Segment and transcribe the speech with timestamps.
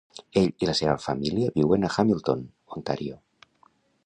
[0.39, 2.43] Ell i la seva família viuen a Hamilton,
[2.79, 3.23] Ontario.